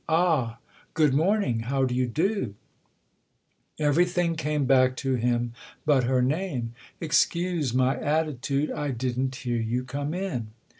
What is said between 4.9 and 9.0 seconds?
to him but her name." Excuse my attitude I